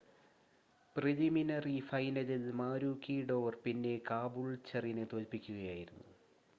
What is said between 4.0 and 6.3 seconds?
കാബൂൾച്ചറിനെ തോൽപ്പിക്കുകയായിരുന്നു